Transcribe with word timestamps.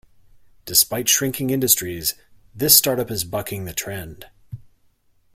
Despite 0.65 1.07
shrinking 1.07 1.51
industries, 1.51 2.15
this 2.55 2.75
startup 2.75 3.11
is 3.11 3.23
bucking 3.23 3.65
the 3.65 3.71
trend. 3.73 4.25